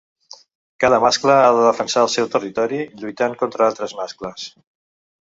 Cada 0.83 0.99
mascle 1.03 1.35
ha 1.43 1.51
de 1.57 1.61
defensar 1.69 2.07
el 2.07 2.11
seu 2.15 2.31
territori 2.39 2.83
lluitant 3.05 3.39
contra 3.45 3.71
altres 3.71 3.99
mascles. 4.03 4.53